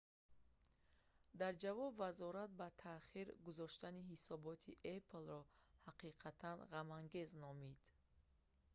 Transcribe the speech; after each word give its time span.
дар 1.39 1.53
ҷавоб 1.63 1.91
вазорат 2.03 2.51
ба 2.59 2.67
таъхир 2.85 3.27
гузоштани 3.47 4.07
ҳисоботи 4.11 4.77
apple-ро 4.95 5.41
ҳақиқатан 5.87 6.57
ғамангез 6.71 7.29
номид 7.43 7.77